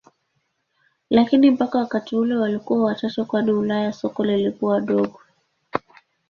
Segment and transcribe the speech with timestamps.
[1.09, 5.19] Lakini mpaka wakati ule walikuwa wachache kwani Ulaya soko lilikuwa dogo.